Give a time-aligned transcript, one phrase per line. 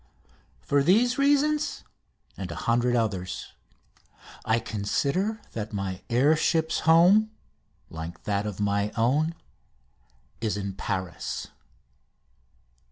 [0.61, 1.83] For these reasons,
[2.35, 3.53] and a hundred others,
[4.43, 7.29] I consider that my air ship's home,
[7.87, 8.25] like
[8.59, 9.35] my own,
[10.41, 11.49] is in Paris.